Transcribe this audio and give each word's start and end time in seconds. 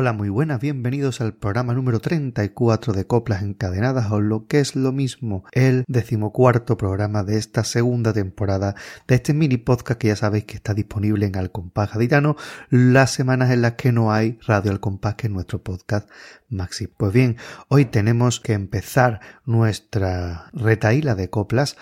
Hola, 0.00 0.12
muy 0.12 0.28
buenas, 0.28 0.60
bienvenidos 0.60 1.20
al 1.20 1.34
programa 1.34 1.74
número 1.74 1.98
34 1.98 2.92
de 2.92 3.08
Coplas 3.08 3.42
Encadenadas, 3.42 4.12
o 4.12 4.20
lo 4.20 4.46
que 4.46 4.60
es 4.60 4.76
lo 4.76 4.92
mismo, 4.92 5.42
el 5.50 5.82
decimocuarto 5.88 6.76
programa 6.76 7.24
de 7.24 7.36
esta 7.36 7.64
segunda 7.64 8.12
temporada 8.12 8.76
de 9.08 9.16
este 9.16 9.34
mini 9.34 9.56
podcast 9.56 9.98
que 9.98 10.06
ya 10.06 10.14
sabéis 10.14 10.44
que 10.44 10.54
está 10.54 10.72
disponible 10.72 11.26
en 11.26 11.36
Al 11.36 11.50
Compás 11.50 11.94
Gaditano 11.94 12.36
las 12.70 13.10
semanas 13.10 13.50
en 13.50 13.60
las 13.60 13.72
que 13.72 13.90
no 13.90 14.12
hay 14.12 14.38
Radio 14.46 14.70
Al 14.70 14.78
Compás, 14.78 15.16
que 15.16 15.26
es 15.26 15.32
nuestro 15.32 15.64
podcast 15.64 16.08
Maxi. 16.48 16.86
Pues 16.86 17.12
bien, 17.12 17.36
hoy 17.66 17.84
tenemos 17.84 18.38
que 18.38 18.52
empezar 18.52 19.18
nuestra 19.46 20.48
retaíla 20.52 21.16
de 21.16 21.28
coplas 21.28 21.76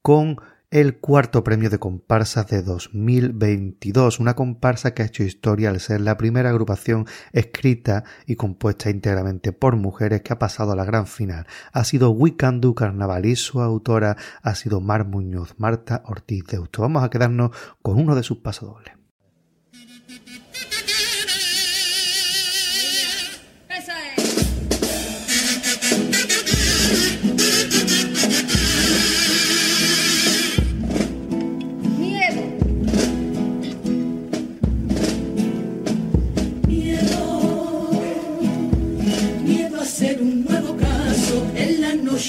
con 0.00 0.40
el 0.70 0.98
cuarto 0.98 1.42
premio 1.42 1.68
de 1.68 1.80
comparsas 1.80 2.46
de 2.46 2.62
2022, 2.62 4.20
una 4.20 4.36
comparsa 4.36 4.94
que 4.94 5.02
ha 5.02 5.06
hecho 5.06 5.24
historia 5.24 5.68
al 5.68 5.80
ser 5.80 6.00
la 6.00 6.16
primera 6.16 6.50
agrupación 6.50 7.06
escrita 7.32 8.04
y 8.24 8.36
compuesta 8.36 8.88
íntegramente 8.88 9.52
por 9.52 9.74
mujeres 9.74 10.22
que 10.22 10.32
ha 10.32 10.38
pasado 10.38 10.70
a 10.70 10.76
la 10.76 10.84
gran 10.84 11.08
final. 11.08 11.48
Ha 11.72 11.82
sido 11.82 12.10
Wicandu 12.10 12.76
Carnaval 12.76 13.26
y 13.26 13.34
su 13.34 13.60
autora 13.60 14.16
ha 14.42 14.54
sido 14.54 14.80
Mar 14.80 15.06
Muñoz, 15.06 15.54
Marta 15.58 16.04
Ortiz 16.06 16.44
de 16.46 16.60
Usto. 16.60 16.82
Vamos 16.82 17.02
a 17.02 17.10
quedarnos 17.10 17.50
con 17.82 17.98
uno 17.98 18.14
de 18.14 18.22
sus 18.22 18.38
pasodobles. 18.38 18.99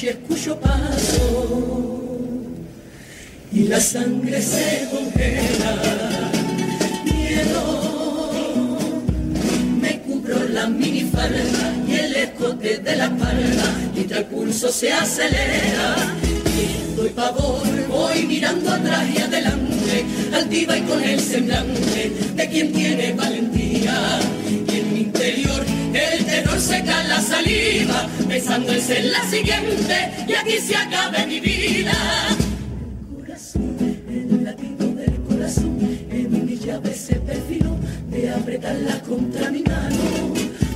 Escucho 0.10 0.60
paso 0.60 1.62
y 3.52 3.68
la 3.68 3.80
sangre 3.80 4.42
se 4.42 4.88
congela. 4.90 6.32
Miedo, 7.06 8.32
me 9.80 10.00
cubro 10.02 10.44
la 10.50 10.68
minifalda 10.68 11.76
y 11.88 11.94
el 11.94 12.16
escote 12.16 12.78
de 12.78 12.96
la 12.96 13.06
espalda, 13.06 13.76
mientras 13.94 14.20
el 14.22 14.26
pulso 14.26 14.72
se 14.72 14.92
acelera. 14.92 15.96
Miedo 16.56 17.06
y 17.06 17.10
pavor, 17.10 17.88
voy 17.90 18.26
mirando 18.26 18.72
atrás 18.72 19.06
y 19.16 19.22
adelante, 19.22 20.06
altiva 20.34 20.78
y 20.78 20.82
con 20.82 21.04
el 21.04 21.20
semblante 21.20 22.12
de 22.36 22.50
quien 22.50 22.74
tiene 22.74 23.14
valentía. 23.14 23.61
Saliva, 27.22 28.08
pensando 28.28 28.74
en 28.74 28.82
ser 28.82 29.06
la 29.06 29.24
siguiente 29.30 30.26
y 30.28 30.34
aquí 30.34 30.58
se 30.60 30.76
acabe 30.76 31.26
mi 31.28 31.40
vida. 31.40 31.94
El 34.14 34.32
el 34.32 34.44
latido 34.44 34.88
del 34.94 35.22
corazón, 35.22 35.78
en 36.12 36.46
mi 36.46 36.58
se 36.58 37.16
perfiló 37.16 37.78
de 38.10 38.30
apretarla 38.30 39.00
contra 39.02 39.50
mi 39.52 39.62
mano. 39.64 40.34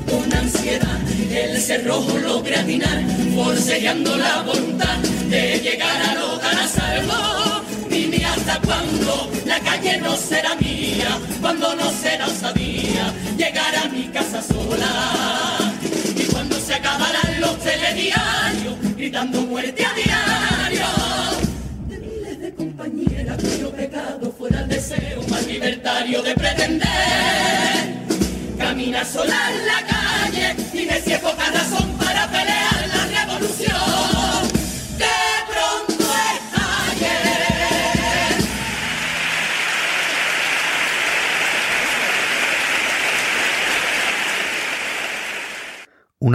Con 0.09 0.33
ansiedad, 0.33 0.99
el 1.31 1.57
cerrojo 1.59 2.17
lo 2.19 2.41
gratinar, 2.41 3.03
forcejeando 3.35 4.15
la 4.17 4.41
voluntad 4.43 4.97
de 5.30 5.59
llegar 5.59 6.02
al 6.09 6.21
hogar 6.23 6.59
a 6.59 6.67
salvo. 6.67 7.61
Dime 7.89 8.25
hasta 8.25 8.59
cuándo 8.61 9.30
la 9.45 9.59
calle 9.59 9.97
no 9.97 10.15
será 10.15 10.55
mía, 10.55 11.19
cuando 11.41 11.75
no 11.75 11.91
será 11.91 12.27
osadía 12.27 13.13
llegar 13.37 13.75
a 13.75 13.89
mi 13.89 14.03
casa 14.08 14.41
sola. 14.41 15.74
Acabarán 16.75 17.39
los 17.39 17.58
telediarios, 17.59 18.75
gritando 18.97 19.41
muerte 19.41 19.86
a 19.86 19.93
diario. 19.93 20.86
De 21.87 21.97
miles 21.99 22.39
de 22.39 22.53
compañeras 22.53 23.37
cuyo 23.41 23.71
pecado 23.71 24.33
fuera 24.37 24.59
el 24.59 24.67
deseo 24.67 25.21
más 25.30 25.47
libertario 25.47 26.21
de 26.21 26.35
pretender. 26.35 26.85
Camina 28.58 29.05
sola 29.05 29.37
en 29.52 29.67
la 29.67 29.85
calle 29.87 30.55
y 30.73 30.85
me 30.85 30.99
si 30.99 31.15
poca 31.15 31.49
razón 31.49 31.95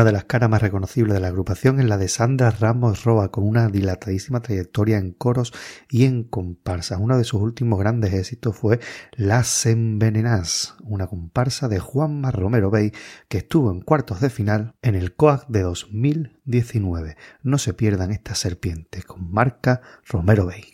Una 0.01 0.07
de 0.07 0.13
las 0.13 0.25
caras 0.25 0.49
más 0.49 0.63
reconocibles 0.63 1.13
de 1.13 1.21
la 1.21 1.29
agrupación 1.29 1.79
es 1.79 1.85
la 1.85 1.99
de 1.99 2.09
Sandra 2.09 2.51
Ramos 2.51 3.05
Roa, 3.05 3.31
con 3.31 3.47
una 3.47 3.69
dilatadísima 3.69 4.41
trayectoria 4.41 4.97
en 4.97 5.13
coros 5.13 5.53
y 5.91 6.07
en 6.07 6.25
comparsas. 6.25 6.99
Uno 6.99 7.19
de 7.19 7.25
sus 7.25 7.43
últimos 7.43 7.79
grandes 7.79 8.15
éxitos 8.15 8.57
fue 8.57 8.81
Las 9.13 9.67
Envenenas, 9.67 10.75
una 10.85 11.07
comparsa 11.07 11.69
de 11.69 11.81
Juanma 11.81 12.31
Romero 12.31 12.71
Bey 12.71 12.93
que 13.29 13.37
estuvo 13.37 13.71
en 13.71 13.83
cuartos 13.83 14.23
de 14.23 14.31
final 14.31 14.75
en 14.81 14.95
el 14.95 15.15
COAC 15.15 15.47
de 15.49 15.61
2019. 15.61 17.19
No 17.43 17.59
se 17.59 17.75
pierdan 17.75 18.11
estas 18.11 18.39
serpientes 18.39 19.05
con 19.05 19.31
marca 19.31 19.83
Romero 20.07 20.47
Bey. 20.47 20.65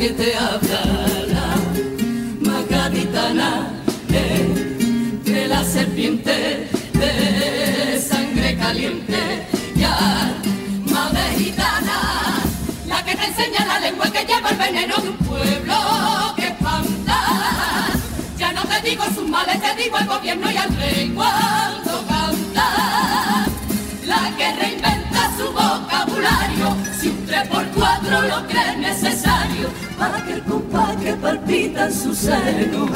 Que 0.00 0.08
te 0.08 0.34
habla 0.34 0.80
la 1.28 1.48
macaditana 2.40 3.68
entre 4.08 5.46
la 5.46 5.62
serpiente 5.62 6.70
de 6.94 8.00
sangre 8.00 8.56
caliente 8.56 9.46
y 9.76 9.82
alma 9.82 11.10
de 11.12 11.38
gitana 11.38 11.98
la 12.86 13.04
que 13.04 13.14
te 13.14 13.26
enseña 13.26 13.66
la 13.66 13.78
lengua 13.80 14.10
que 14.10 14.24
lleva 14.24 14.48
el 14.48 14.56
veneno 14.56 14.96
de 15.02 15.08
un 15.10 15.18
pueblo 15.18 15.76
que 16.34 16.46
espanta 16.46 17.20
ya 18.38 18.52
no 18.54 18.62
te 18.62 18.80
digo 18.88 19.04
sus 19.14 19.28
males, 19.28 19.60
te 19.60 19.82
digo 19.82 19.98
el 19.98 20.06
gobierno 20.06 20.50
y 20.50 20.56
al 20.56 20.76
rey 20.76 21.12
cuando 21.14 22.06
canta. 22.08 22.68
La 24.06 24.34
que 24.36 24.52
reinventa 24.56 25.30
su 25.36 25.44
vocabulario, 25.52 26.74
si 26.98 27.08
un 27.08 27.26
3x4 27.26 28.28
lo 28.28 28.46
cree 28.48 28.76
necesario, 28.78 29.39
para 29.98 30.24
que 30.24 30.32
el 30.34 30.42
compás 30.42 30.96
que 30.96 31.12
palpita 31.14 31.86
en 31.86 31.94
su 31.94 32.14
seno 32.14 32.88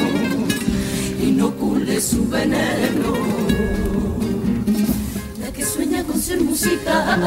inocule 1.25 2.00
su 2.00 2.28
veneno. 2.28 3.12
La 5.41 5.52
que 5.52 5.64
sueña 5.64 6.04
con 6.04 6.20
ser 6.20 6.41
música, 6.41 7.19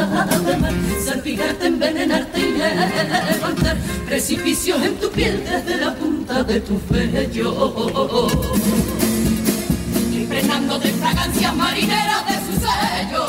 salpicarte, 1.06 1.68
envenenarte 1.68 2.40
y 2.40 2.52
levantar 3.34 3.78
precipicios 4.06 4.82
en 4.84 4.96
tu 4.96 5.10
piel 5.10 5.44
desde 5.44 5.78
la 5.78 5.96
punta 5.96 6.44
de 6.44 6.62
tu 6.62 6.80
vello. 6.90 8.28
Impregnando 10.12 10.80
de 10.80 10.90
fragancias 10.94 11.56
marineras 11.56 12.26
de 12.28 12.36
su 12.46 12.54
sello, 12.66 13.26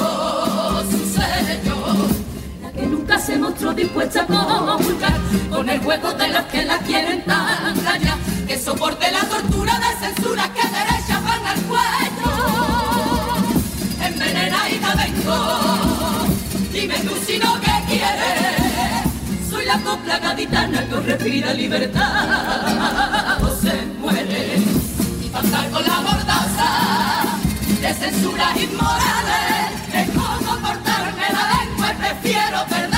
se 3.28 3.36
mostró 3.36 3.74
dispuesta 3.74 4.22
a 4.22 4.26
comulgar 4.26 5.20
con 5.50 5.68
el 5.68 5.78
juego 5.80 6.14
de 6.14 6.28
los 6.28 6.42
que 6.44 6.64
la 6.64 6.78
quieren 6.78 7.22
tan 7.26 7.74
ya 8.02 8.16
que 8.46 8.58
soporte 8.58 9.12
la 9.12 9.20
tortura 9.20 9.78
de 9.78 10.06
censura 10.06 10.50
que 10.54 10.62
derechas 10.62 11.22
van 11.22 11.46
al 11.46 11.60
cuello 11.68 12.32
envenenadita 14.02 14.94
vengo. 14.94 15.38
Dime 16.72 16.94
tú 17.00 17.14
si 17.26 17.38
no 17.38 17.60
que 17.60 17.74
quieres. 17.88 19.50
Soy 19.50 19.66
la 19.66 19.78
copla 19.80 20.18
gaditana 20.20 20.88
que 20.88 20.96
respira 20.96 21.52
libertad 21.52 23.42
o 23.42 23.48
se 23.60 23.74
muere. 24.00 24.56
Y 25.22 25.28
pasar 25.28 25.68
con 25.68 25.84
la 25.86 26.00
mordaza 26.00 26.70
de 27.82 27.92
censuras 27.92 28.56
inmorales 28.56 29.68
es 29.92 30.08
como 30.16 30.50
cortarme 30.66 31.26
la 31.30 31.44
lengua 31.52 31.92
y 31.92 31.96
prefiero 31.96 32.64
perderla. 32.70 32.97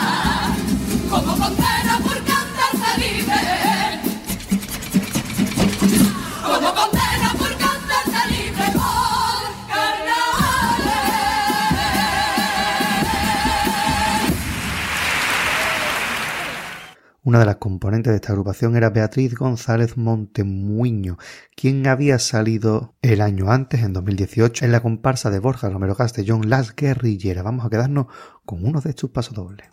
Una 17.31 17.39
de 17.39 17.45
las 17.45 17.55
componentes 17.55 18.11
de 18.11 18.15
esta 18.17 18.33
agrupación 18.33 18.75
era 18.75 18.89
Beatriz 18.89 19.35
González 19.35 19.95
Montemuiño, 19.95 21.17
quien 21.55 21.87
había 21.87 22.19
salido 22.19 22.97
el 23.01 23.21
año 23.21 23.49
antes, 23.49 23.83
en 23.83 23.93
2018, 23.93 24.65
en 24.65 24.73
la 24.73 24.81
comparsa 24.81 25.29
de 25.29 25.39
Borja 25.39 25.69
Romero 25.69 25.95
Castellón, 25.95 26.49
Las 26.49 26.75
Guerrilleras. 26.75 27.45
Vamos 27.45 27.65
a 27.65 27.69
quedarnos 27.69 28.07
con 28.43 28.65
uno 28.65 28.81
de 28.81 28.89
estos 28.89 29.11
pasodobles. 29.11 29.69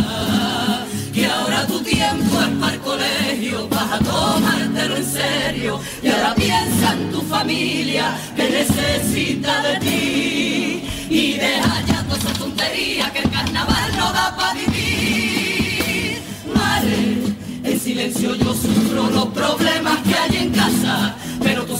que 1.13 1.25
ahora 1.25 1.66
tu 1.66 1.80
tiempo 1.80 2.42
es 2.42 2.50
para 2.60 2.74
el 2.74 2.80
colegio, 2.81 3.69
vas 3.69 3.94
a 3.94 4.00
tomártelo 4.00 4.98
en 4.98 5.06
serio 5.06 5.80
y 6.04 6.10
ahora 6.10 6.36
piensa 6.36 6.92
en 6.92 7.10
tu 7.12 7.22
familia 7.22 8.18
que 8.36 8.50
necesita 8.50 9.62
de 9.62 9.80
ti 9.80 10.84
y 11.10 11.34
deja 11.38 11.81
ya 11.88 12.04
toda 12.04 12.18
esa 12.18 12.34
tontería 12.34 13.13
que 13.13 13.19
el 13.19 13.30
carnaval 13.31 13.92
no 13.98 14.12
da 14.12 14.36
para 14.36 14.54
vivir. 14.56 16.22
Madre, 16.54 17.31
silencio 17.80 18.36
yo 18.36 18.54
sufro 18.54 19.10
los 19.10 19.27
problemas 19.27 19.98
que 20.00 20.16
hay 20.16 20.36
en 20.44 20.50
casa, 20.51 21.16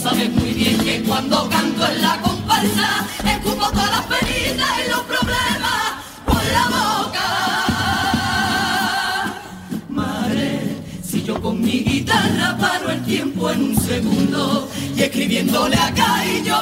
sabes 0.02 0.30
muy 0.34 0.52
bien 0.52 0.76
que 0.78 1.02
cuando 1.02 1.48
canto 1.48 1.86
en 1.86 2.02
la 2.02 2.20
comparsa, 2.20 3.06
escupo 3.24 3.70
todas 3.70 3.90
las 3.90 4.02
penitas 4.02 4.68
y 4.84 4.90
los 4.90 5.00
problemas 5.00 5.82
por 6.26 6.44
la 6.56 6.66
boca. 6.76 7.28
Madre, 9.88 10.76
si 11.02 11.22
yo 11.22 11.40
con 11.40 11.60
mi 11.60 11.84
guitarra 11.84 12.56
paro 12.58 12.90
el 12.90 13.02
tiempo 13.04 13.50
en 13.50 13.62
un 13.62 13.76
segundo 13.80 14.68
y 14.96 15.02
escribiéndole 15.02 15.76
acá 15.76 16.24
y 16.26 16.42
yo 16.44 16.61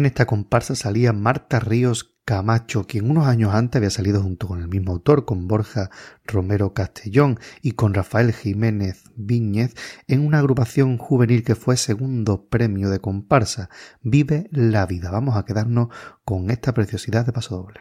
En 0.00 0.06
esta 0.06 0.24
comparsa 0.24 0.74
salía 0.76 1.12
Marta 1.12 1.60
Ríos 1.60 2.14
Camacho, 2.24 2.86
quien 2.86 3.10
unos 3.10 3.26
años 3.26 3.52
antes 3.52 3.76
había 3.76 3.90
salido 3.90 4.22
junto 4.22 4.48
con 4.48 4.62
el 4.62 4.66
mismo 4.66 4.92
autor, 4.92 5.26
con 5.26 5.46
Borja 5.46 5.90
Romero 6.24 6.72
Castellón 6.72 7.38
y 7.60 7.72
con 7.72 7.92
Rafael 7.92 8.32
Jiménez 8.32 9.04
Viñez, 9.14 9.74
en 10.08 10.24
una 10.24 10.38
agrupación 10.38 10.96
juvenil 10.96 11.44
que 11.44 11.54
fue 11.54 11.76
segundo 11.76 12.46
premio 12.48 12.88
de 12.88 13.00
comparsa, 13.00 13.68
Vive 14.00 14.48
la 14.52 14.86
Vida. 14.86 15.10
Vamos 15.10 15.36
a 15.36 15.44
quedarnos 15.44 15.88
con 16.24 16.50
esta 16.50 16.72
preciosidad 16.72 17.26
de 17.26 17.32
paso 17.34 17.56
doble. 17.58 17.80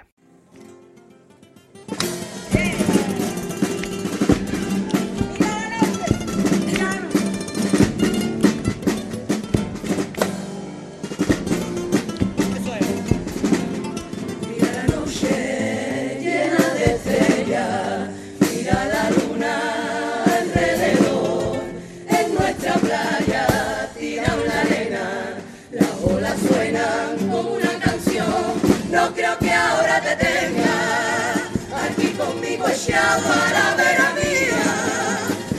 Para 32.59 33.75
ver 33.75 34.01
a 34.01 34.13
mía, 34.13 34.63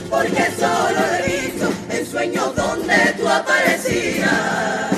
porque 0.09 0.51
solo 0.59 0.99
he 1.13 1.47
visto 1.47 1.73
en 1.89 2.05
sueños 2.05 2.55
donde 2.55 2.95
tú 3.17 3.27
aparecías. 3.27 4.90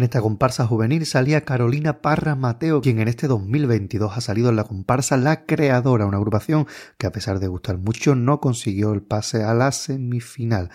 En 0.00 0.04
esta 0.04 0.22
comparsa 0.22 0.66
juvenil 0.66 1.04
salía 1.04 1.44
Carolina 1.44 2.00
Parra 2.00 2.34
Mateo, 2.34 2.80
quien 2.80 3.00
en 3.00 3.08
este 3.08 3.26
2022 3.26 4.16
ha 4.16 4.22
salido 4.22 4.48
en 4.48 4.56
la 4.56 4.64
comparsa 4.64 5.18
La 5.18 5.44
Creadora, 5.44 6.06
una 6.06 6.16
agrupación 6.16 6.66
que 6.96 7.06
a 7.06 7.12
pesar 7.12 7.38
de 7.38 7.48
gustar 7.48 7.76
mucho 7.76 8.14
no 8.14 8.40
consiguió 8.40 8.94
el 8.94 9.02
pase 9.02 9.44
a 9.44 9.52
la 9.52 9.72
semifinal. 9.72 10.70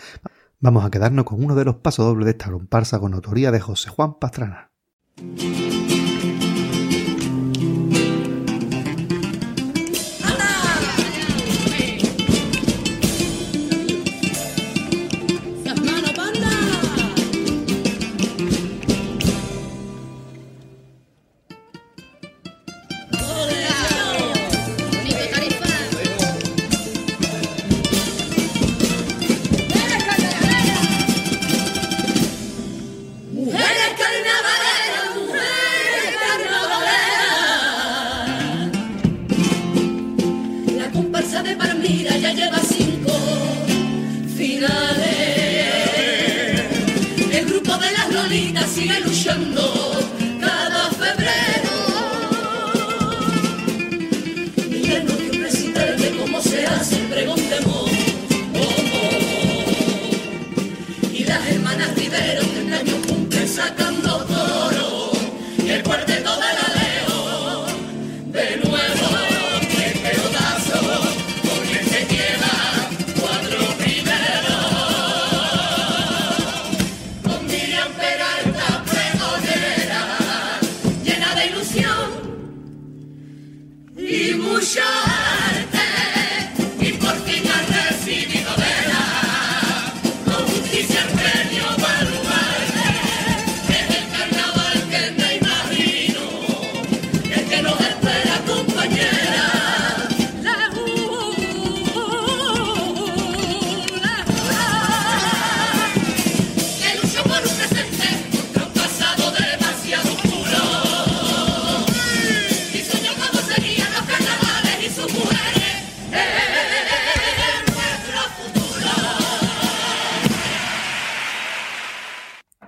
Vamos 0.59 0.85
a 0.85 0.91
quedarnos 0.91 1.25
con 1.25 1.43
uno 1.43 1.55
de 1.55 1.65
los 1.65 1.77
pasodobles 1.77 2.25
de 2.25 2.31
esta 2.33 2.51
comparsa 2.51 2.99
con 2.99 3.15
autoría 3.15 3.49
de 3.49 3.61
José 3.61 3.89
Juan 3.89 4.19
Pastrana. 4.19 4.69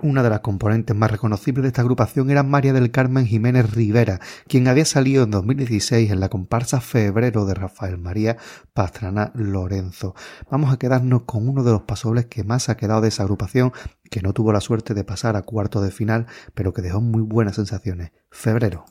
Una 0.07 0.23
de 0.23 0.29
las 0.29 0.39
componentes 0.39 0.95
más 0.95 1.11
reconocibles 1.11 1.63
de 1.63 1.67
esta 1.67 1.81
agrupación 1.81 2.29
era 2.29 2.41
María 2.41 2.71
del 2.71 2.91
Carmen 2.91 3.25
Jiménez 3.25 3.69
Rivera, 3.71 4.21
quien 4.47 4.69
había 4.69 4.85
salido 4.85 5.25
en 5.25 5.31
2016 5.31 6.09
en 6.09 6.21
la 6.21 6.29
comparsa 6.29 6.79
Febrero 6.79 7.45
de 7.45 7.53
Rafael 7.53 7.97
María 7.97 8.37
Pastrana 8.73 9.33
Lorenzo. 9.35 10.15
Vamos 10.49 10.71
a 10.71 10.79
quedarnos 10.79 11.23
con 11.23 11.49
uno 11.49 11.61
de 11.61 11.73
los 11.73 11.81
pasobles 11.81 12.27
que 12.27 12.45
más 12.45 12.69
ha 12.69 12.77
quedado 12.77 13.01
de 13.01 13.09
esa 13.09 13.23
agrupación, 13.23 13.73
que 14.09 14.21
no 14.21 14.31
tuvo 14.31 14.53
la 14.53 14.61
suerte 14.61 14.93
de 14.93 15.03
pasar 15.03 15.35
a 15.35 15.41
cuarto 15.41 15.81
de 15.81 15.91
final, 15.91 16.25
pero 16.53 16.71
que 16.71 16.81
dejó 16.81 17.01
muy 17.01 17.23
buenas 17.23 17.55
sensaciones. 17.55 18.13
Febrero. 18.31 18.85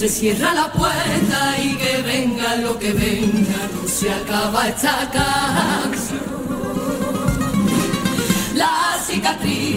Se 0.00 0.08
cierra 0.08 0.54
la 0.54 0.72
puerta 0.72 1.58
y 1.62 1.74
que 1.74 2.00
venga 2.00 2.56
lo 2.56 2.78
que 2.78 2.90
venga, 2.90 3.68
no 3.74 3.86
se 3.86 4.10
acaba 4.10 4.66
esta 4.66 5.10
canción. 5.10 6.20
La 8.54 8.96
cicatriz 9.06 9.76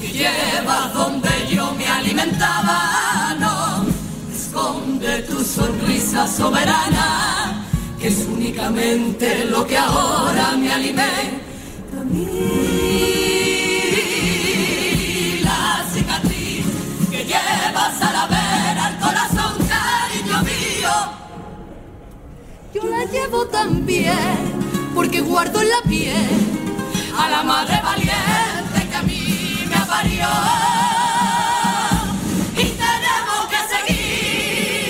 que 0.00 0.08
llevas 0.08 0.92
donde 0.92 1.28
yo 1.48 1.72
me 1.74 1.86
alimentaba 1.86 3.36
no 3.38 3.86
esconde 4.34 5.22
tu 5.28 5.44
sonrisa 5.44 6.26
soberana, 6.26 7.64
que 8.00 8.08
es 8.08 8.26
únicamente 8.26 9.44
lo 9.44 9.64
que 9.64 9.78
ahora 9.78 10.56
me 10.58 10.72
alimenta 10.72 12.00
a 12.00 12.04
mí. 12.04 13.21
Llevo 23.12 23.46
también 23.46 24.38
porque 24.94 25.20
guardo 25.20 25.60
en 25.60 25.68
la 25.68 25.82
piel 25.88 26.16
a 27.16 27.28
la 27.28 27.42
madre 27.42 27.78
valiente 27.82 28.88
que 28.90 28.96
a 28.96 29.02
mí 29.02 29.66
me 29.68 29.76
aparió. 29.76 30.28
Y 32.56 32.64
tenemos 32.84 33.46
que 33.52 33.60
seguir 33.74 34.88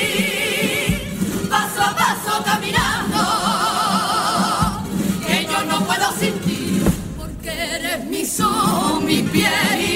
paso 1.51 1.83
a 1.83 1.97
paso 1.97 2.43
caminando, 2.45 3.23
que 5.27 5.45
yo 5.45 5.65
no 5.65 5.85
puedo 5.85 6.13
sin 6.19 6.35
ti, 6.41 6.81
porque 7.19 7.51
eres 7.51 8.05
mi 8.05 8.25
sol, 8.25 9.03
mi 9.05 9.23
piel 9.23 9.92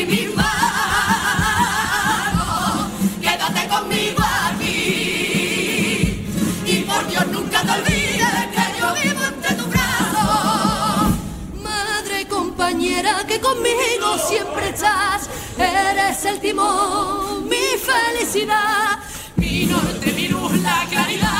que 13.26 13.40
conmigo 13.40 14.16
siempre 14.26 14.70
estás, 14.70 15.28
eres 15.58 16.24
el 16.24 16.40
timón, 16.40 17.46
mi 17.46 17.76
felicidad, 17.78 18.98
mi 19.36 19.66
norte, 19.66 20.12
mi 20.12 20.28
luz, 20.28 20.52
la 20.62 20.86
claridad, 20.88 21.35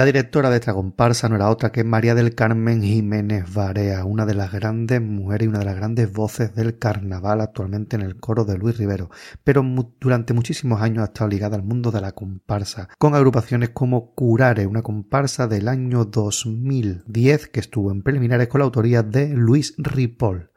La 0.00 0.06
directora 0.06 0.48
de 0.48 0.56
esta 0.56 0.72
comparsa 0.72 1.28
no 1.28 1.36
era 1.36 1.50
otra 1.50 1.72
que 1.72 1.84
María 1.84 2.14
del 2.14 2.34
Carmen 2.34 2.80
Jiménez 2.80 3.52
Barea, 3.52 4.06
una 4.06 4.24
de 4.24 4.32
las 4.32 4.50
grandes 4.50 5.02
mujeres 5.02 5.44
y 5.44 5.48
una 5.50 5.58
de 5.58 5.66
las 5.66 5.76
grandes 5.76 6.10
voces 6.10 6.54
del 6.54 6.78
carnaval 6.78 7.42
actualmente 7.42 7.96
en 7.96 8.02
el 8.02 8.16
coro 8.16 8.46
de 8.46 8.56
Luis 8.56 8.78
Rivero, 8.78 9.10
pero 9.44 9.62
durante 10.00 10.32
muchísimos 10.32 10.80
años 10.80 11.02
ha 11.02 11.08
estado 11.12 11.28
ligada 11.28 11.56
al 11.56 11.64
mundo 11.64 11.90
de 11.90 12.00
la 12.00 12.12
comparsa, 12.12 12.88
con 12.96 13.14
agrupaciones 13.14 13.68
como 13.74 14.14
Curare, 14.14 14.66
una 14.66 14.80
comparsa 14.80 15.46
del 15.48 15.68
año 15.68 16.06
2010 16.06 17.48
que 17.48 17.60
estuvo 17.60 17.92
en 17.92 18.02
preliminares 18.02 18.48
con 18.48 18.60
la 18.60 18.64
autoría 18.64 19.02
de 19.02 19.28
Luis 19.28 19.74
Ripoll. 19.76 20.50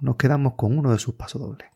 Nos 0.00 0.16
quedamos 0.16 0.54
con 0.54 0.76
uno 0.76 0.90
de 0.90 0.98
sus 0.98 1.14
pasodobles. 1.14 1.68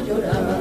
llorar. 0.00 0.58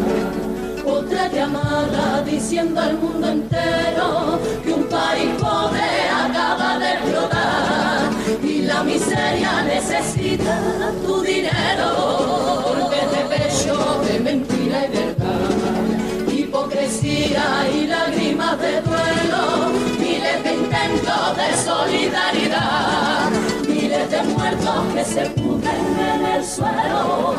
Otra 0.85 1.27
llamada 1.27 2.21
diciendo 2.23 2.79
al 2.79 2.97
mundo 2.97 3.27
entero 3.29 4.39
que 4.63 4.73
un 4.73 4.83
país 4.85 5.29
pobre 5.39 6.09
acaba 6.09 6.79
de 6.79 6.93
explotar 6.93 8.09
y 8.43 8.61
la 8.63 8.83
miseria 8.83 9.63
necesita 9.63 10.91
tu 11.05 11.21
dinero. 11.21 12.63
Golpes 12.65 13.11
de 13.11 13.35
pecho 13.35 14.01
de 14.07 14.19
mentira 14.19 14.85
y 14.85 14.97
verdad, 14.97 16.33
hipocresía 16.33 17.67
y 17.73 17.87
lágrimas 17.87 18.59
de 18.59 18.81
duelo, 18.81 19.69
miles 19.99 20.43
de 20.43 20.53
intentos 20.55 21.37
de 21.37 21.57
solidaridad 21.63 23.29
miles 23.67 24.11
de 24.11 24.23
muertos 24.23 24.93
que 24.93 25.05
se 25.05 25.29
pudren 25.31 25.99
en 25.99 26.25
el 26.25 26.43
suelo 26.45 27.29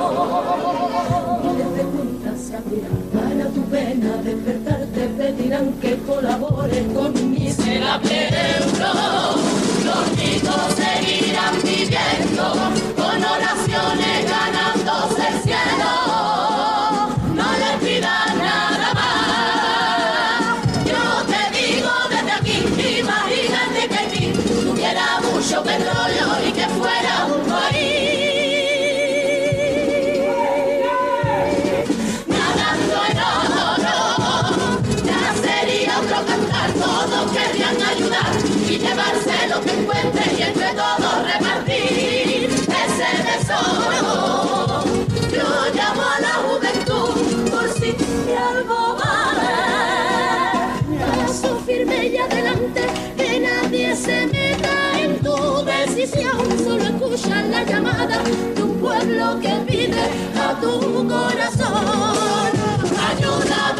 para 2.50 3.48
tu 3.50 3.62
pena 3.66 4.16
despertarte, 4.24 5.08
pedirán 5.16 5.72
que 5.74 5.96
colabores 5.98 6.84
con 6.92 7.16
un 7.16 7.30
miserable 7.30 8.28
euro. 8.58 9.36
Los 9.84 10.18
ricos 10.18 10.74
seguirán 10.76 11.54
viviendo 11.62 12.09
de 57.98 58.62
un 58.62 58.78
pueblo 58.78 59.40
que 59.40 59.54
pide 59.66 60.02
a 60.38 60.54
tu 60.60 61.08
corazón. 61.08 62.50
Ayuda 63.10 63.79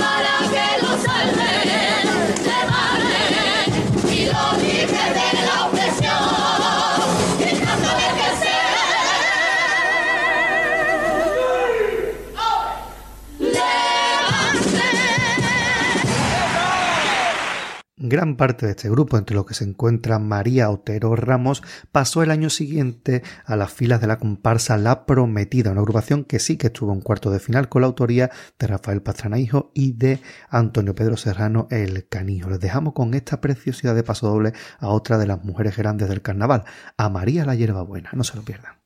Gran 18.10 18.34
parte 18.34 18.66
de 18.66 18.72
este 18.72 18.90
grupo, 18.90 19.16
entre 19.18 19.36
los 19.36 19.46
que 19.46 19.54
se 19.54 19.62
encuentra 19.62 20.18
María 20.18 20.68
Otero 20.68 21.14
Ramos, 21.14 21.62
pasó 21.92 22.24
el 22.24 22.32
año 22.32 22.50
siguiente 22.50 23.22
a 23.44 23.54
las 23.54 23.72
filas 23.72 24.00
de 24.00 24.08
la 24.08 24.18
comparsa 24.18 24.76
La 24.78 25.06
Prometida, 25.06 25.70
una 25.70 25.82
agrupación 25.82 26.24
que 26.24 26.40
sí 26.40 26.56
que 26.56 26.66
estuvo 26.66 26.92
en 26.92 27.02
cuarto 27.02 27.30
de 27.30 27.38
final 27.38 27.68
con 27.68 27.82
la 27.82 27.86
autoría 27.86 28.32
de 28.58 28.66
Rafael 28.66 29.00
Pastrana 29.00 29.38
Hijo 29.38 29.70
y 29.74 29.92
de 29.92 30.18
Antonio 30.48 30.92
Pedro 30.92 31.16
Serrano 31.16 31.68
El 31.70 32.08
Canijo. 32.08 32.50
Les 32.50 32.58
dejamos 32.58 32.94
con 32.94 33.14
esta 33.14 33.40
preciosidad 33.40 33.94
de 33.94 34.02
paso 34.02 34.26
doble 34.26 34.54
a 34.80 34.88
otra 34.88 35.16
de 35.16 35.28
las 35.28 35.44
mujeres 35.44 35.76
grandes 35.76 36.08
del 36.08 36.20
carnaval, 36.20 36.64
a 36.96 37.08
María 37.10 37.44
la 37.44 37.54
Hierbabuena. 37.54 38.10
No 38.12 38.24
se 38.24 38.34
lo 38.34 38.42
pierdan. 38.42 38.79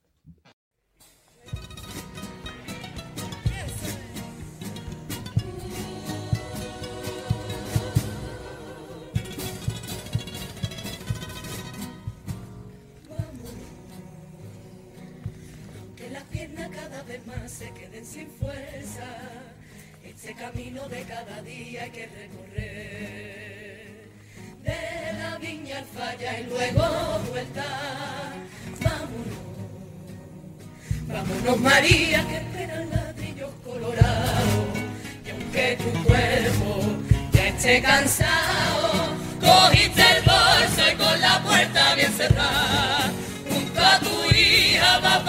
Se 17.65 17.73
queden 17.73 18.05
sin 18.05 18.29
fuerza. 18.41 19.09
Este 20.05 20.35
camino 20.35 20.89
de 20.89 21.03
cada 21.03 21.41
día 21.43 21.85
hay 21.85 21.91
que 21.91 22.07
recorrer. 22.07 24.09
De 24.63 25.13
la 25.19 25.37
viña 25.39 25.79
al 25.79 25.85
falla 25.85 26.41
y 26.41 26.45
luego 26.45 26.85
vuelta. 27.31 27.65
Vámonos, 28.83 29.39
vámonos 31.09 31.61
María, 31.61 32.27
que 32.29 32.37
esperan 32.37 32.91
ladrillos 32.91 33.51
colorados. 33.65 34.67
Y 35.25 35.31
aunque 35.31 35.79
tu 35.83 35.91
cuerpo 36.05 36.83
ya 37.33 37.49
esté 37.49 37.81
cansado, 37.83 39.17
cogiste 39.41 40.03
el 40.17 40.23
bolso 40.23 40.83
y 40.93 40.95
con 40.97 41.21
la 41.21 41.43
puerta 41.43 41.95
bien 41.95 42.13
cerrada. 42.13 43.11
Junto 43.51 43.81
a 43.81 43.99
tu 44.01 44.25
hija 44.35 44.99
vas 44.99 45.25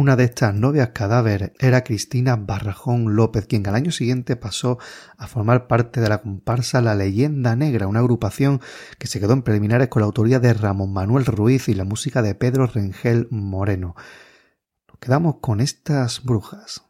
Una 0.00 0.16
de 0.16 0.24
estas 0.24 0.54
novias 0.54 0.92
cadáver 0.94 1.52
era 1.58 1.84
Cristina 1.84 2.34
Barrajón 2.34 3.16
López, 3.16 3.44
quien 3.44 3.66
al 3.68 3.74
año 3.74 3.92
siguiente 3.92 4.34
pasó 4.34 4.78
a 5.18 5.26
formar 5.26 5.66
parte 5.66 6.00
de 6.00 6.08
la 6.08 6.22
comparsa 6.22 6.80
La 6.80 6.94
Leyenda 6.94 7.54
Negra, 7.54 7.86
una 7.86 8.00
agrupación 8.00 8.62
que 8.98 9.06
se 9.08 9.20
quedó 9.20 9.34
en 9.34 9.42
preliminares 9.42 9.88
con 9.88 10.00
la 10.00 10.06
autoría 10.06 10.40
de 10.40 10.54
Ramón 10.54 10.94
Manuel 10.94 11.26
Ruiz 11.26 11.68
y 11.68 11.74
la 11.74 11.84
música 11.84 12.22
de 12.22 12.34
Pedro 12.34 12.66
Rengel 12.66 13.28
Moreno. 13.30 13.94
Nos 14.88 14.98
quedamos 15.00 15.36
con 15.42 15.60
estas 15.60 16.24
brujas. 16.24 16.82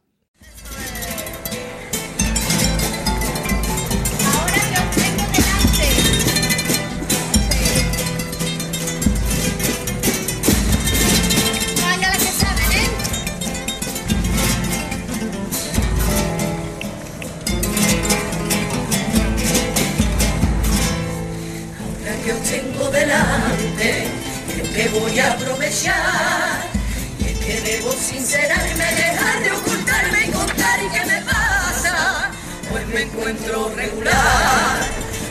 Que 24.81 24.89
voy 24.99 25.19
a 25.19 25.33
aprovechar. 25.33 26.71
Que 27.19 27.61
debo 27.63 27.93
sincerarme, 27.93 28.85
dejar 28.95 29.43
de 29.43 29.51
ocultarme 29.53 30.25
y 30.27 30.31
contar 30.31 30.79
qué 30.93 31.05
me 31.05 31.21
pasa. 31.23 32.31
Pues 32.71 32.87
me 32.87 33.03
encuentro 33.03 33.73
regular, 33.75 34.79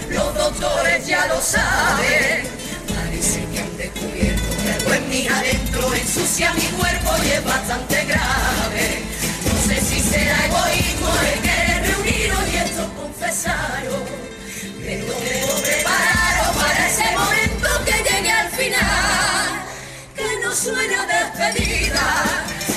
los 0.10 0.36
doctores 0.36 1.08
ya 1.08 1.26
lo 1.28 1.42
saben. 1.42 2.44
Parece 2.94 3.46
que 3.46 3.60
han 3.60 3.78
descubierto 3.78 4.50
que 4.62 4.72
algo 4.72 4.94
en 4.94 5.10
mí 5.10 5.28
adentro 5.28 5.94
ensucia 5.94 6.54
mi 6.54 6.66
cuerpo 6.78 7.12
y 7.24 7.30
es 7.30 7.44
bastante 7.44 8.06
grave. 8.06 8.39
suena 20.56 21.06
despedida, 21.06 22.24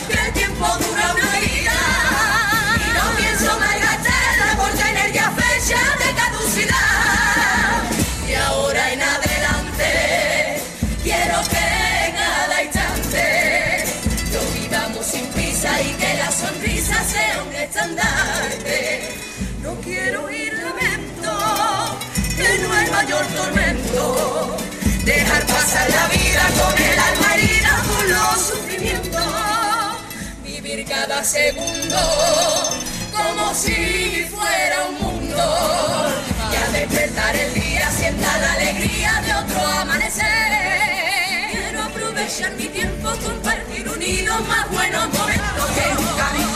que 0.08 0.26
el 0.26 0.32
tiempo 0.32 0.66
dura 0.78 1.14
una 1.14 1.40
vida. 1.40 1.51
Cada 30.92 31.24
segundo, 31.24 31.96
como 33.10 33.54
si 33.54 34.26
fuera 34.30 34.86
un 34.90 34.94
mundo. 35.00 35.42
Y 36.52 36.56
al 36.56 36.72
despertar 36.74 37.34
el 37.34 37.54
día 37.54 37.90
sienta 37.90 38.38
la 38.38 38.52
alegría 38.52 39.22
de 39.24 39.34
otro 39.34 39.66
amanecer. 39.80 40.26
Quiero 41.50 41.82
aprovechar 41.84 42.52
mi 42.56 42.66
tiempo, 42.66 43.10
compartir 43.24 43.88
unidos 43.88 44.46
más 44.46 44.70
buenos 44.70 45.08
momentos. 45.14 45.70
Que 45.76 45.94
nunca 45.94 46.30
me 46.34 46.51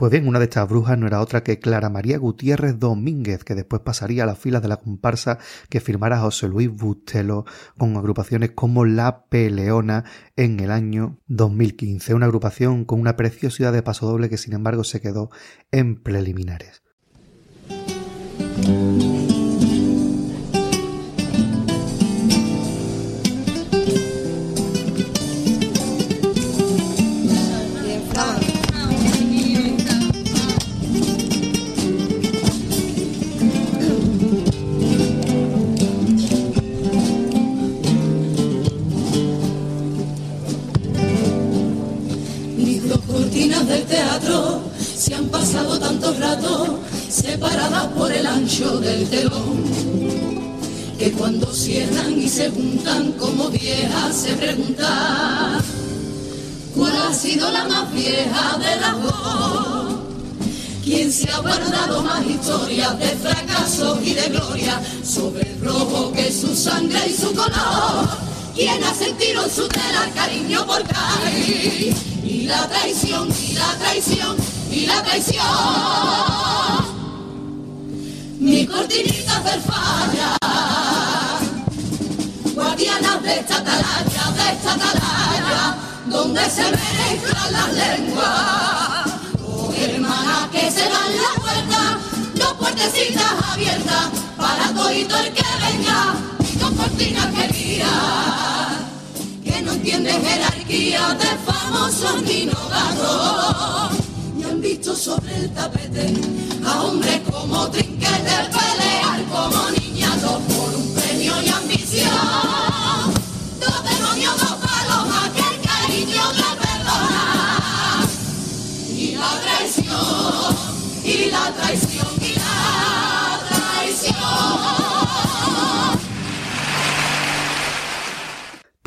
Pues 0.00 0.12
bien, 0.12 0.26
una 0.26 0.38
de 0.38 0.46
estas 0.46 0.66
brujas 0.66 0.96
no 0.96 1.06
era 1.06 1.20
otra 1.20 1.42
que 1.42 1.58
Clara 1.58 1.90
María 1.90 2.16
Gutiérrez 2.16 2.78
Domínguez, 2.78 3.44
que 3.44 3.54
después 3.54 3.82
pasaría 3.82 4.22
a 4.22 4.26
las 4.26 4.38
filas 4.38 4.62
de 4.62 4.68
la 4.68 4.78
comparsa 4.78 5.36
que 5.68 5.78
firmara 5.78 6.18
José 6.18 6.48
Luis 6.48 6.70
Bustelo 6.70 7.44
con 7.76 7.94
agrupaciones 7.98 8.52
como 8.52 8.86
La 8.86 9.26
Peleona 9.26 10.04
en 10.36 10.58
el 10.60 10.70
año 10.70 11.18
2015. 11.26 12.14
Una 12.14 12.24
agrupación 12.24 12.86
con 12.86 12.98
una 12.98 13.14
preciosidad 13.16 13.74
de 13.74 13.82
pasodoble 13.82 14.30
que 14.30 14.38
sin 14.38 14.54
embargo 14.54 14.84
se 14.84 15.02
quedó 15.02 15.28
en 15.70 16.02
preliminares. 16.02 16.82
Se 52.40 52.50
juntan 52.52 53.12
como 53.18 53.50
viejas 53.50 54.16
se 54.16 54.32
pregunta 54.32 55.60
cuál 56.74 56.96
ha 56.96 57.12
sido 57.12 57.50
la 57.50 57.64
más 57.64 57.92
vieja 57.92 58.56
de 58.56 58.80
las 58.80 59.02
dos. 59.02 59.94
¿Quién 60.82 61.12
se 61.12 61.30
ha 61.30 61.38
guardado 61.40 62.02
más 62.02 62.24
historias 62.24 62.98
de 62.98 63.08
fracaso 63.08 64.00
y 64.02 64.14
de 64.14 64.28
gloria 64.30 64.80
sobre 65.04 65.50
el 65.50 65.60
rojo 65.60 66.12
que 66.12 66.28
es 66.28 66.40
su 66.40 66.56
sangre 66.56 67.00
y 67.10 67.12
su 67.12 67.30
color? 67.34 68.08
¿Quién 68.54 68.82
ha 68.84 68.94
sentido 68.94 69.44
en 69.44 69.50
su 69.50 69.68
tela 69.68 70.06
el 70.06 70.14
cariño 70.14 70.66
por 70.66 70.82
caer? 70.84 71.94
Y 72.24 72.46
la 72.46 72.66
traición, 72.68 73.28
y 73.50 73.52
la 73.52 73.76
traición, 73.80 74.36
y 74.72 74.86
la 74.86 75.02
traición. 75.02 75.44
Mi 78.38 78.66
cortinita 78.66 79.40
del 79.40 79.60
falla, 79.60 80.39
esta 82.86 83.56
atalaya, 83.58 84.30
de 84.36 84.52
esta 84.52 84.72
atalaya, 84.72 85.76
donde 86.06 86.40
se 86.48 86.62
mezclan 86.62 87.52
las 87.52 87.72
lenguas. 87.74 89.04
Dos 89.38 89.74
hermanas 89.76 90.48
que 90.50 90.70
se 90.70 90.80
dan 90.80 91.16
la 91.16 91.42
vuelta, 91.42 91.98
dos 92.34 92.52
puertecitas 92.54 93.32
abiertas 93.52 94.08
para 94.36 94.72
todito 94.72 95.16
el 95.18 95.32
que 95.32 95.42
venga, 95.42 96.14
y 96.40 96.58
dos 96.58 96.70
cortinas 96.72 97.26
queridas, 97.26 97.88
que 99.44 99.62
no 99.62 99.72
entiende 99.72 100.12
jerarquía 100.12 101.14
de 101.14 101.52
famosos 101.52 102.22
ni 102.22 102.46
no 102.46 102.68
gatos. 102.68 103.98
Y 104.38 104.42
han 104.44 104.60
visto 104.60 104.96
sobre 104.96 105.36
el 105.36 105.50
tapete 105.50 106.14
a 106.64 106.82
hombres 106.82 107.20
como 107.30 107.68
trinquetes 107.68 108.48
pelear 108.48 109.22
como 109.30 109.70
niñatos 109.70 110.42
por 110.48 110.74
un 110.74 110.94
premio 110.94 111.42
y 111.42 111.48
ambición. 111.48 112.69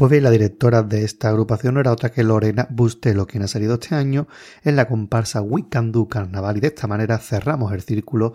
Pues 0.04 0.22
la 0.22 0.32
directora 0.32 0.84
de 0.84 1.06
esta 1.06 1.30
agrupación 1.30 1.76
no 1.76 1.80
era 1.80 1.94
otra 1.94 2.12
que 2.12 2.24
Lorena 2.24 2.68
Bustelo, 2.70 3.26
quien 3.26 3.44
ha 3.44 3.48
salido 3.48 3.76
este 3.76 3.96
año 3.96 4.28
en 4.64 4.76
la 4.76 4.86
comparsa 4.86 5.42
We 5.42 5.70
Can 5.70 5.94
Do 5.94 6.10
Carnaval 6.10 6.58
y 6.58 6.60
de 6.60 6.68
esta 6.68 6.88
manera 6.88 7.20
cerramos 7.20 7.72
el 7.72 7.84
círculo 7.84 8.34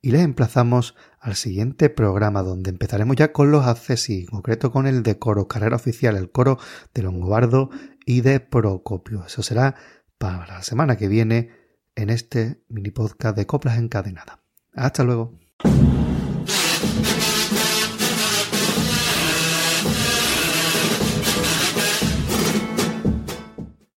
y 0.00 0.12
les 0.12 0.22
emplazamos 0.22 0.94
al 1.20 1.34
siguiente 1.34 1.90
programa 1.90 2.42
donde 2.42 2.70
empezaremos 2.70 3.16
ya 3.16 3.32
con 3.32 3.50
los 3.50 3.66
accesi, 3.66 4.20
en 4.20 4.26
concreto 4.26 4.70
con 4.70 4.86
el 4.86 5.02
de 5.02 5.18
coro, 5.18 5.48
carrera 5.48 5.76
oficial, 5.76 6.16
el 6.16 6.30
coro 6.30 6.58
de 6.94 7.02
Longobardo 7.02 7.70
y 8.06 8.20
de 8.20 8.40
Procopio. 8.40 9.24
Eso 9.26 9.42
será 9.42 9.74
para 10.18 10.46
la 10.46 10.62
semana 10.62 10.96
que 10.96 11.08
viene 11.08 11.50
en 11.94 12.10
este 12.10 12.62
mini 12.68 12.90
podcast 12.90 13.36
de 13.36 13.46
Coplas 13.46 13.78
Encadenadas. 13.78 14.38
Hasta 14.74 15.02
luego. 15.04 15.38